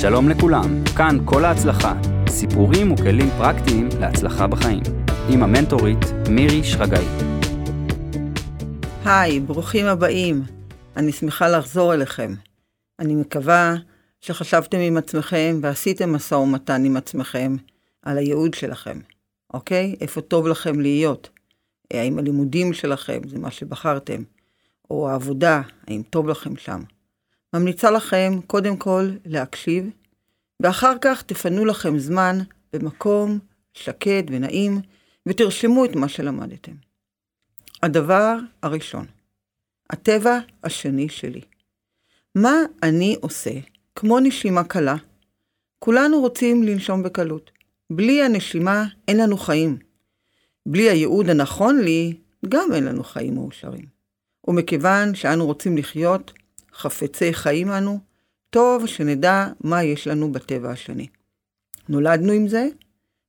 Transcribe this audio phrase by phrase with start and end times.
[0.00, 4.82] שלום לכולם, כאן כל ההצלחה, סיפורים וכלים פרקטיים להצלחה בחיים,
[5.32, 5.98] עם המנטורית
[6.30, 7.04] מירי שרגאי.
[9.04, 10.42] היי, ברוכים הבאים.
[10.96, 12.34] אני שמחה לחזור אליכם.
[12.98, 13.74] אני מקווה
[14.20, 17.56] שחשבתם עם עצמכם ועשיתם משא ומתן עם עצמכם
[18.02, 18.98] על הייעוד שלכם,
[19.54, 19.96] אוקיי?
[20.00, 21.30] איפה טוב לכם להיות?
[21.92, 24.22] האם הלימודים שלכם זה מה שבחרתם?
[24.90, 26.80] או העבודה, האם טוב לכם שם?
[27.54, 29.90] ממליצה לכם קודם כל להקשיב,
[30.62, 32.38] ואחר כך תפנו לכם זמן
[32.72, 33.38] במקום
[33.74, 34.80] שקט ונעים,
[35.26, 36.72] ותרשמו את מה שלמדתם.
[37.82, 39.06] הדבר הראשון,
[39.90, 41.40] הטבע השני שלי.
[42.34, 43.50] מה אני עושה
[43.94, 44.96] כמו נשימה קלה?
[45.78, 47.50] כולנו רוצים לנשום בקלות.
[47.92, 49.78] בלי הנשימה אין לנו חיים.
[50.66, 52.16] בלי הייעוד הנכון לי,
[52.48, 53.86] גם אין לנו חיים מאושרים.
[54.48, 56.32] ומכיוון שאנו רוצים לחיות,
[56.78, 57.98] חפצי חיים אנו,
[58.50, 61.06] טוב שנדע מה יש לנו בטבע השני.
[61.88, 62.68] נולדנו עם זה,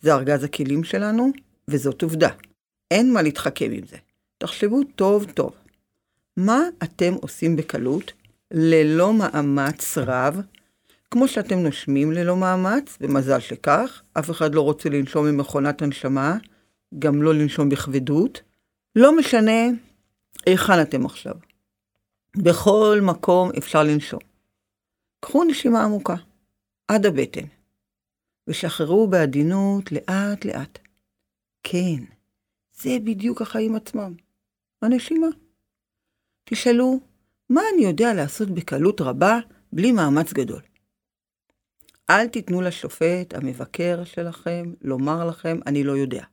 [0.00, 1.30] זה ארגז הכלים שלנו,
[1.68, 2.28] וזאת עובדה.
[2.90, 3.96] אין מה להתחכם עם זה.
[4.38, 5.52] תחשבו טוב טוב.
[6.36, 8.12] מה אתם עושים בקלות,
[8.50, 10.40] ללא מאמץ רב,
[11.10, 16.36] כמו שאתם נושמים ללא מאמץ, ומזל שכך, אף אחד לא רוצה לנשום ממכונת הנשמה,
[16.98, 18.40] גם לא לנשום בכבדות.
[18.96, 19.66] לא משנה
[20.46, 21.34] היכן אתם עכשיו.
[22.36, 24.20] בכל מקום אפשר לנשום.
[25.20, 26.14] קחו נשימה עמוקה,
[26.88, 27.46] עד הבטן,
[28.48, 30.78] ושחררו בעדינות לאט לאט.
[31.62, 32.04] כן,
[32.72, 34.14] זה בדיוק החיים עצמם,
[34.82, 35.26] הנשימה.
[36.44, 37.00] תשאלו,
[37.50, 39.38] מה אני יודע לעשות בקלות רבה
[39.72, 40.62] בלי מאמץ גדול?
[42.10, 46.24] אל תיתנו לשופט, המבקר שלכם, לומר לכם, אני לא יודע.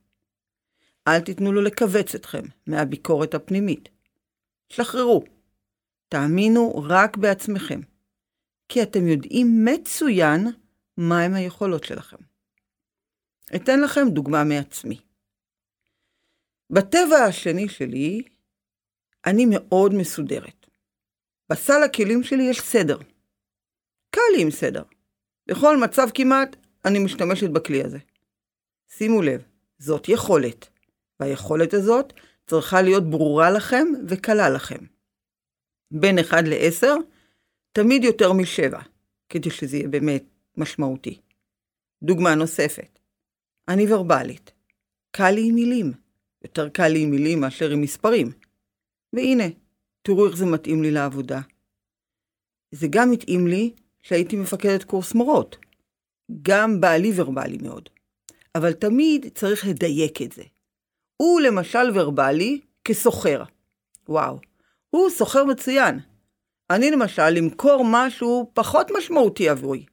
[1.08, 3.88] אל תיתנו לו לכווץ אתכם מהביקורת הפנימית.
[4.68, 5.24] שחררו.
[6.12, 7.80] תאמינו רק בעצמכם,
[8.68, 10.46] כי אתם יודעים מצוין
[10.96, 12.16] מהם היכולות שלכם.
[13.56, 15.00] אתן לכם דוגמה מעצמי.
[16.70, 18.22] בטבע השני שלי,
[19.26, 20.66] אני מאוד מסודרת.
[21.50, 22.98] בסל הכלים שלי יש סדר.
[24.10, 24.82] קל לי עם סדר.
[25.46, 27.98] לכל מצב כמעט, אני משתמשת בכלי הזה.
[28.88, 29.42] שימו לב,
[29.78, 30.68] זאת יכולת,
[31.20, 32.12] והיכולת הזאת
[32.46, 34.84] צריכה להיות ברורה לכם וקלה לכם.
[35.92, 36.86] בין 1 ל-10,
[37.72, 38.76] תמיד יותר מ-7,
[39.28, 40.24] כדי שזה יהיה באמת
[40.56, 41.20] משמעותי.
[42.02, 42.98] דוגמה נוספת,
[43.68, 44.52] אני ורבלית.
[45.10, 45.92] קל לי עם מילים,
[46.44, 48.32] יותר קל לי עם מילים מאשר עם מספרים.
[49.12, 49.44] והנה,
[50.02, 51.40] תראו איך זה מתאים לי לעבודה.
[52.70, 55.56] זה גם התאים לי כשהייתי מפקדת קורס מורות.
[56.42, 57.88] גם בעלי ורבלי מאוד.
[58.54, 60.42] אבל תמיד צריך לדייק את זה.
[61.16, 63.42] הוא למשל ורבלי כסוחר.
[64.08, 64.38] וואו,
[64.94, 66.00] הוא סוחר מצוין.
[66.70, 69.86] אני למשל למכור משהו פחות משמעותי עבורי.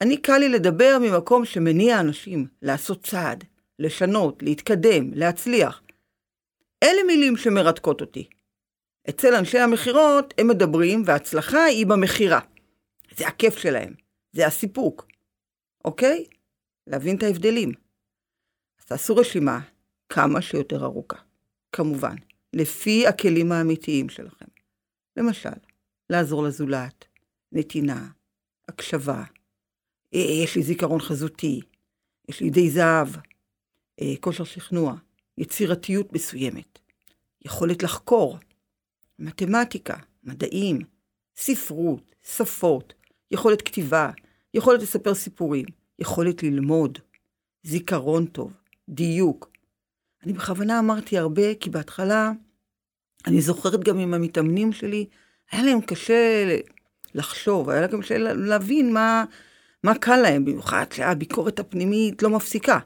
[0.00, 3.44] אני קל לי לדבר ממקום שמניע אנשים לעשות צעד,
[3.78, 5.82] לשנות, להתקדם, להצליח.
[6.82, 8.28] אלה מילים שמרתקות אותי.
[9.08, 12.40] אצל אנשי המכירות הם מדברים וההצלחה היא במכירה.
[13.16, 13.94] זה הכיף שלהם,
[14.32, 15.06] זה הסיפוק.
[15.84, 16.24] אוקיי?
[16.86, 17.72] להבין את ההבדלים.
[18.80, 19.60] אז תעשו רשימה
[20.08, 21.18] כמה שיותר ארוכה.
[21.72, 22.14] כמובן,
[22.52, 24.44] לפי הכלים האמיתיים שלכם.
[25.16, 25.48] למשל,
[26.10, 27.04] לעזור לזולת,
[27.52, 28.08] נתינה,
[28.68, 29.24] הקשבה,
[30.14, 31.60] אה, יש לי זיכרון חזותי,
[32.28, 33.08] יש לי ידי זהב,
[34.00, 34.94] אה, כושר שכנוע,
[35.38, 36.78] יצירתיות מסוימת,
[37.44, 38.38] יכולת לחקור,
[39.18, 40.78] מתמטיקה, מדעים,
[41.36, 42.94] ספרות, שפות,
[43.30, 44.10] יכולת כתיבה,
[44.54, 45.66] יכולת לספר סיפורים,
[45.98, 46.98] יכולת ללמוד,
[47.62, 48.52] זיכרון טוב,
[48.88, 49.51] דיוק,
[50.22, 52.32] אני בכוונה אמרתי הרבה, כי בהתחלה,
[53.26, 55.06] אני זוכרת גם עם המתאמנים שלי,
[55.50, 56.44] היה להם קשה
[57.14, 59.24] לחשוב, היה להם קשה להבין מה,
[59.84, 62.78] מה קל להם, במיוחד שהביקורת הפנימית לא מפסיקה.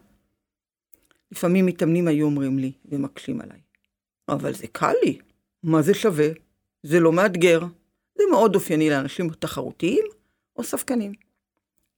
[1.33, 3.61] לפעמים מתאמנים היו אומרים לי ומקשים עליי,
[4.29, 5.19] אבל זה קל לי,
[5.63, 6.29] מה זה שווה?
[6.83, 7.61] זה לא מאתגר,
[8.19, 10.05] זה מאוד אופייני לאנשים תחרותיים
[10.57, 11.13] או ספקנים.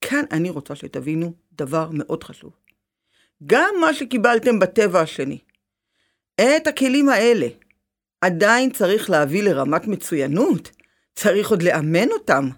[0.01, 2.53] כאן אני רוצה שתבינו דבר מאוד חשוב.
[3.47, 5.39] גם מה שקיבלתם בטבע השני.
[6.41, 7.47] את הכלים האלה
[8.21, 10.71] עדיין צריך להביא לרמת מצוינות,
[11.15, 12.49] צריך עוד לאמן אותם.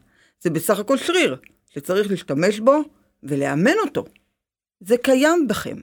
[0.41, 1.37] זה בסך הכל שריר
[1.71, 2.81] שצריך להשתמש בו
[3.23, 4.05] ולאמן אותו.
[4.81, 5.77] זה קיים בכם.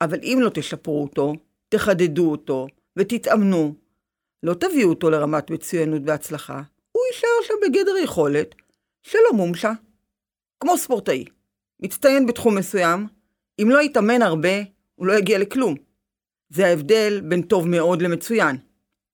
[0.00, 1.32] אבל אם לא תשפרו אותו,
[1.68, 2.66] תחדדו אותו
[2.96, 3.74] ותתאמנו,
[4.42, 6.62] לא תביאו אותו לרמת מצוינות והצלחה,
[6.92, 8.54] הוא יישאר שם בגדר יכולת
[9.02, 9.72] שלא מומשה.
[10.60, 11.24] כמו ספורטאי,
[11.80, 13.06] מצטיין בתחום מסוים,
[13.62, 14.58] אם לא יתאמן הרבה,
[14.94, 15.74] הוא לא יגיע לכלום.
[16.48, 18.56] זה ההבדל בין טוב מאוד למצוין.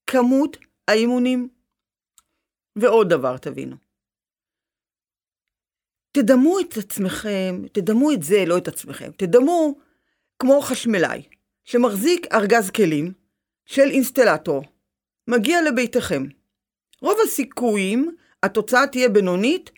[0.07, 0.57] כמות
[0.87, 1.49] האימונים.
[2.75, 3.75] ועוד דבר תבינו.
[6.11, 9.75] תדמו את עצמכם, תדמו את זה, לא את עצמכם, תדמו
[10.39, 11.23] כמו חשמלאי
[11.65, 13.13] שמחזיק ארגז כלים
[13.65, 14.63] של אינסטלטור,
[15.27, 16.23] מגיע לביתכם.
[17.01, 19.71] רוב הסיכויים התוצאה תהיה בינונית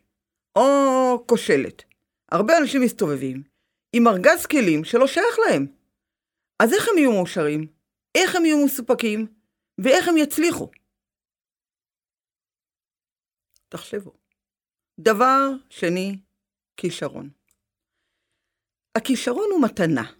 [0.55, 1.83] או כושלת.
[2.31, 3.43] הרבה אנשים מסתובבים
[3.93, 5.67] עם ארגז כלים שלא שייך להם.
[6.59, 7.67] אז איך הם יהיו מאושרים?
[8.15, 9.27] איך הם יהיו מסופקים?
[9.77, 10.69] ואיך הם יצליחו?
[13.69, 14.13] תחשבו.
[14.99, 16.19] דבר שני,
[16.77, 17.29] כישרון.
[18.97, 20.11] הכישרון הוא מתנה.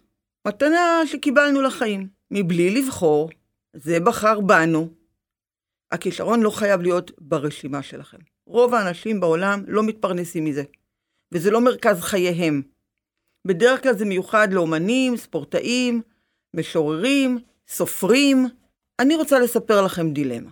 [0.48, 3.30] מתנה שקיבלנו לחיים, מבלי לבחור,
[3.72, 4.88] זה בחר בנו.
[5.92, 8.18] הכישרון לא חייב להיות ברשימה שלכם.
[8.46, 10.62] רוב האנשים בעולם לא מתפרנסים מזה,
[11.32, 12.62] וזה לא מרכז חייהם.
[13.46, 16.02] בדרך כלל זה מיוחד לאומנים, ספורטאים,
[16.56, 17.38] משוררים,
[17.68, 18.46] סופרים.
[18.98, 20.50] אני רוצה לספר לכם דילמה.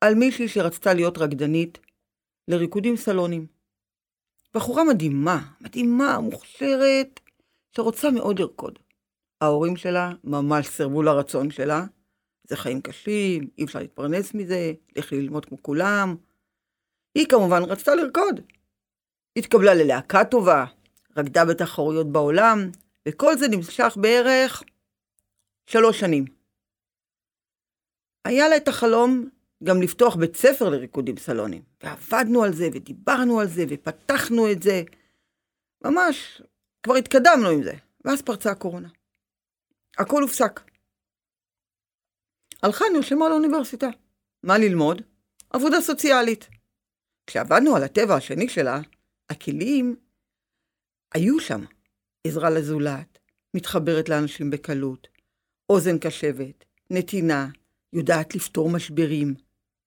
[0.00, 1.78] על מישהי שרצתה להיות רקדנית
[2.48, 3.46] לריקודים סלונים.
[4.54, 7.20] בחורה מדהימה, מדהימה, מוכשרת,
[7.76, 8.78] שרוצה מאוד לרקוד.
[9.40, 11.84] ההורים שלה ממש סירבו לרצון שלה.
[12.48, 16.16] זה חיים קשים, אי אפשר להתפרנס מזה, לכי ללמוד כמו כולם.
[17.14, 18.40] היא כמובן רצתה לרקוד.
[19.36, 20.64] התקבלה ללהקה טובה,
[21.16, 22.58] רקדה בתחרויות בעולם,
[23.08, 24.62] וכל זה נמשך בערך
[25.66, 26.24] שלוש שנים.
[28.24, 29.28] היה לה את החלום
[29.64, 34.82] גם לפתוח בית ספר לריקודים סלונים, ועבדנו על זה, ודיברנו על זה, ופתחנו את זה.
[35.84, 36.42] ממש,
[36.82, 37.74] כבר התקדמנו עם זה,
[38.04, 38.88] ואז פרצה הקורונה.
[39.98, 40.60] הכל הופסק.
[42.62, 43.88] הלכה, נרשמה לאוניברסיטה.
[44.42, 45.02] מה ללמוד?
[45.50, 46.48] עבודה סוציאלית.
[47.26, 48.80] כשעבדנו על הטבע השני שלה,
[49.30, 49.96] הכלים
[51.14, 51.64] היו שם.
[52.26, 53.18] עזרה לזולת,
[53.54, 55.08] מתחברת לאנשים בקלות,
[55.70, 57.48] אוזן קשבת, נתינה,
[57.92, 59.34] יודעת לפתור משברים.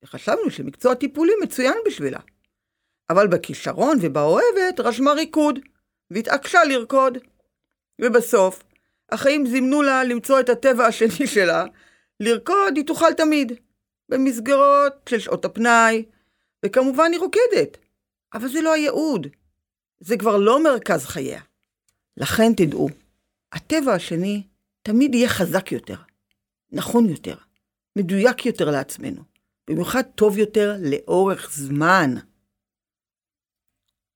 [0.03, 2.19] וחשבנו שמקצוע טיפולי מצוין בשבילה.
[3.09, 5.59] אבל בכישרון ובאוהבת רשמה ריקוד,
[6.11, 7.17] והתעקשה לרקוד.
[8.01, 8.63] ובסוף,
[9.11, 11.65] החיים זימנו לה למצוא את הטבע השני שלה,
[12.19, 13.51] לרקוד היא תוכל תמיד,
[14.09, 16.05] במסגרות של שעות הפנאי,
[16.65, 17.77] וכמובן היא רוקדת,
[18.33, 19.27] אבל זה לא הייעוד,
[19.99, 21.41] זה כבר לא מרכז חייה.
[22.17, 22.89] לכן תדעו,
[23.51, 24.43] הטבע השני
[24.81, 25.95] תמיד יהיה חזק יותר,
[26.71, 27.35] נכון יותר,
[27.95, 29.21] מדויק יותר לעצמנו,
[29.69, 32.15] במיוחד טוב יותר לאורך זמן.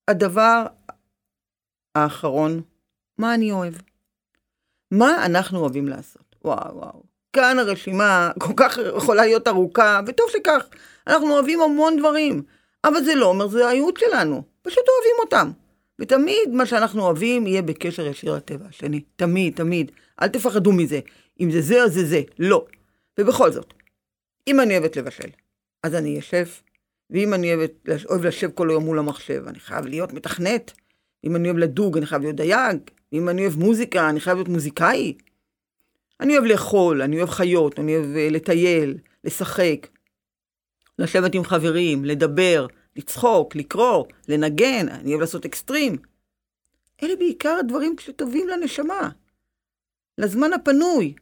[0.10, 0.66] הדבר
[1.96, 2.62] האחרון,
[3.18, 3.74] מה אני אוהב?
[4.92, 6.36] מה אנחנו אוהבים לעשות?
[6.46, 7.04] וואו, וואו.
[7.34, 10.66] כאן הרשימה כל כך יכולה להיות ארוכה, וטוב שכך.
[11.08, 12.44] אנחנו אוהבים המון דברים,
[12.84, 14.44] אבל זה לא אומר זה הייעוד שלנו.
[14.62, 15.63] פשוט אוהבים אותם.
[16.02, 19.02] ותמיד מה שאנחנו אוהבים יהיה בקשר ישיר לטבע השני.
[19.16, 19.92] תמיד, תמיד.
[20.22, 21.00] אל תפחדו מזה.
[21.40, 22.22] אם זה זה או זה זה.
[22.40, 22.66] לא.
[23.20, 23.74] ובכל זאת,
[24.48, 25.30] אם אני אוהבת לבשל,
[25.84, 26.64] אז אני שף,
[27.10, 27.72] ואם אני אוהבת,
[28.10, 30.72] אוהב לשב כל היום מול המחשב, אני חייב להיות מתכנת.
[31.24, 32.78] אם אני אוהב לדוג, אני חייב להיות דייג.
[33.14, 35.14] אם אני אוהב מוזיקה, אני חייב להיות מוזיקאי.
[36.20, 39.88] אני אוהב לאכול, אני אוהב חיות, אני אוהב uh, לטייל, לשחק,
[41.00, 45.98] לשבת עם חברים, לדבר, לצחוק, לקרוא, לנגן, אני אוהב לעשות אקסטרים.
[47.04, 49.10] אלה בעיקר הדברים שטובים לנשמה,
[50.18, 51.14] לזמן הפנוי.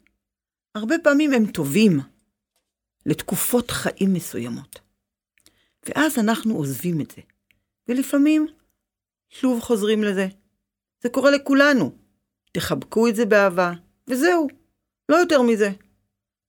[0.75, 1.99] הרבה פעמים הם טובים
[3.05, 4.79] לתקופות חיים מסוימות.
[5.85, 7.21] ואז אנחנו עוזבים את זה,
[7.87, 8.47] ולפעמים
[9.29, 10.27] שוב חוזרים לזה.
[11.01, 11.91] זה קורה לכולנו.
[12.51, 13.73] תחבקו את זה באהבה,
[14.07, 14.47] וזהו.
[15.09, 15.71] לא יותר מזה.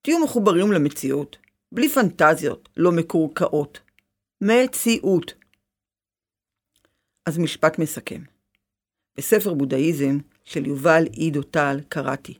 [0.02, 1.36] תהיו מחוברים למציאות,
[1.72, 3.80] בלי פנטזיות לא מקורקעות.
[4.44, 5.34] מציאות.
[7.26, 8.22] אז משפט מסכם.
[9.16, 12.34] בספר בודהיזם של יובל עידו טל קראתי,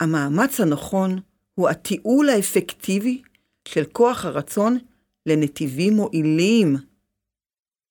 [0.00, 1.20] המאמץ הנכון
[1.54, 3.22] הוא התיעול האפקטיבי
[3.68, 4.78] של כוח הרצון
[5.26, 6.76] לנתיבים מועילים.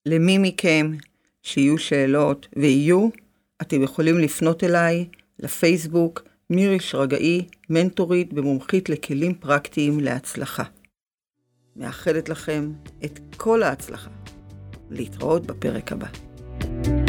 [0.05, 0.91] למי מכם
[1.43, 3.09] שיהיו שאלות ויהיו,
[3.61, 10.63] אתם יכולים לפנות אליי לפייסבוק מירי שרגאי, מנטורית ומומחית לכלים פרקטיים להצלחה.
[11.75, 12.71] מאחלת לכם
[13.05, 14.09] את כל ההצלחה.
[14.89, 16.07] להתראות בפרק הבא.
[16.61, 17.00] thank you